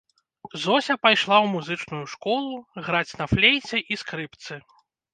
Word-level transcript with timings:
Зося 0.63 0.95
пайшла 1.03 1.35
ў 1.41 1.47
музычную 1.57 2.01
школу 2.15 2.51
граць 2.89 3.17
на 3.23 3.31
флейце 3.37 3.87
і 3.91 4.03
скрыпцы. 4.05 4.53